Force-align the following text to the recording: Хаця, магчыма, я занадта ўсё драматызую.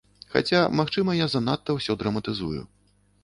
Хаця, 0.35 0.61
магчыма, 0.79 1.15
я 1.19 1.27
занадта 1.35 1.77
ўсё 1.77 1.97
драматызую. 1.99 2.61